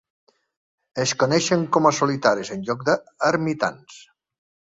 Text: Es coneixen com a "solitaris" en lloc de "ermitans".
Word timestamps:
Es 1.03 1.11
coneixen 1.23 1.65
com 1.77 1.89
a 1.89 1.91
"solitaris" 1.99 2.51
en 2.57 2.65
lloc 2.71 2.83
de 2.89 2.97
"ermitans". 3.29 4.01